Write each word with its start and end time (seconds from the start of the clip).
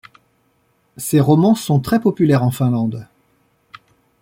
Ses 0.97 1.19
romans 1.19 1.53
sont 1.53 1.79
très 1.79 1.99
populaires 2.01 2.41
en 2.41 2.49
Finlande. 2.49 3.07